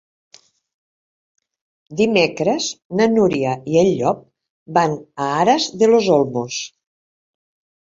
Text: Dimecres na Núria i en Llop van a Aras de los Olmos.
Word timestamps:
Dimecres 1.99 2.71
na 3.01 3.07
Núria 3.13 3.53
i 3.75 3.79
en 3.83 3.91
Llop 4.01 4.25
van 4.81 4.99
a 5.27 5.31
Aras 5.45 5.71
de 5.85 5.93
los 5.95 6.11
Olmos. 6.19 6.61